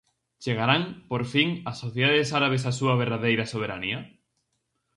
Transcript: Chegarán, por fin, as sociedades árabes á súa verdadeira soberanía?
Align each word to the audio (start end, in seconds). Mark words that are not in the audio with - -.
Chegarán, 0.43 0.83
por 1.09 1.21
fin, 1.33 1.49
as 1.69 1.77
sociedades 1.83 2.29
árabes 2.39 2.63
á 2.69 2.71
súa 2.79 2.93
verdadeira 3.03 3.45
soberanía? 3.53 3.99